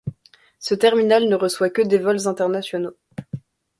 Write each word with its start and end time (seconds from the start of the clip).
Ce 0.57 0.73
terminal 0.73 1.29
ne 1.29 1.35
reçoit 1.35 1.69
que 1.69 1.83
des 1.83 1.99
vols 1.99 2.27
internationaux. 2.27 2.97